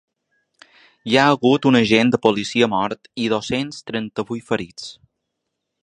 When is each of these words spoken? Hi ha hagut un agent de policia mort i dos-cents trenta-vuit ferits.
Hi 1.11 1.17
ha 1.17 1.25
hagut 1.33 1.67
un 1.71 1.77
agent 1.81 2.13
de 2.15 2.21
policia 2.25 2.71
mort 2.73 3.13
i 3.25 3.29
dos-cents 3.35 3.85
trenta-vuit 3.91 4.49
ferits. 4.51 4.91